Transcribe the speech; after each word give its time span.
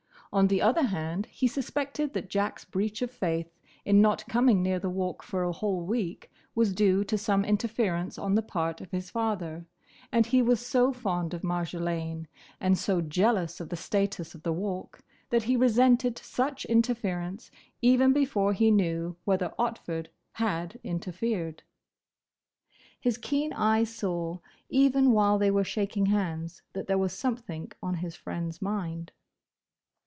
On 0.33 0.47
the 0.47 0.61
other 0.61 0.83
hand 0.83 1.25
he 1.25 1.45
suspected 1.45 2.13
that 2.13 2.29
Jack's 2.29 2.63
breach 2.63 3.01
of 3.01 3.11
faith 3.11 3.51
in 3.83 3.99
not 4.01 4.25
coming 4.29 4.63
near 4.63 4.79
the 4.79 4.89
Walk 4.89 5.23
for 5.23 5.43
a 5.43 5.51
whole 5.51 5.81
week 5.85 6.31
was 6.55 6.71
due 6.71 7.03
to 7.03 7.17
some 7.17 7.43
interference 7.43 8.17
on 8.17 8.35
the 8.35 8.41
part 8.41 8.79
of 8.79 8.91
his 8.91 9.09
father, 9.09 9.65
and 10.09 10.25
he 10.27 10.41
was 10.41 10.65
so 10.65 10.93
fond 10.93 11.33
of 11.33 11.43
Marjolaine, 11.43 12.27
and 12.61 12.77
so 12.77 13.01
jealous 13.01 13.59
of 13.59 13.67
the 13.67 13.75
status 13.75 14.33
of 14.33 14.43
the 14.43 14.53
Walk, 14.53 15.01
that 15.31 15.43
he 15.43 15.57
resented 15.57 16.17
such 16.17 16.63
interference 16.63 17.51
even 17.81 18.13
before 18.13 18.53
he 18.53 18.71
knew 18.71 19.17
whether 19.25 19.53
Otford 19.59 20.07
had 20.35 20.79
interfered. 20.81 21.61
His 23.01 23.17
keen 23.17 23.51
eye 23.51 23.83
saw, 23.83 24.39
even 24.69 25.11
while 25.11 25.37
they 25.37 25.51
were 25.51 25.65
shaking 25.65 26.05
hands, 26.05 26.61
that 26.71 26.87
there 26.87 26.97
was 26.97 27.11
something 27.11 27.69
on 27.83 27.95
his 27.95 28.15
friend's 28.15 28.61
mind. 28.61 29.11